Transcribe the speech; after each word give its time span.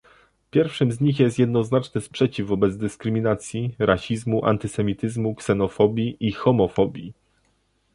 Pierwszym 0.51 0.91
z 0.91 1.01
nich 1.01 1.19
jest 1.19 1.39
jednoznaczny 1.39 2.01
sprzeciw 2.01 2.47
wobec 2.47 2.77
dyskryminacji, 2.77 3.75
rasizmu, 3.79 4.45
antysemityzmu, 4.45 5.35
ksenofobii 5.35 6.17
i 6.19 6.31
homofobii 6.31 7.13